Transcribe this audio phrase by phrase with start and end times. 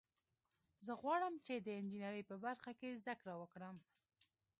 [0.85, 3.75] زه غواړم چې د انجینرۍ په برخه کې زده کړه وکړم